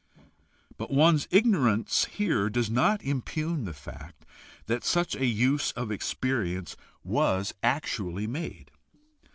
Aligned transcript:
But 0.79 0.89
one's 0.89 1.27
ignorance 1.29 2.05
here 2.05 2.49
does 2.49 2.71
not 2.71 3.03
impugn 3.03 3.65
the 3.65 3.71
fact 3.73 4.25
that 4.65 4.83
such 4.83 5.13
a 5.13 5.27
use 5.27 5.71
of 5.73 5.91
experience 5.91 6.75
was 7.03 7.53
actually 7.61 8.25
made. 8.25 8.71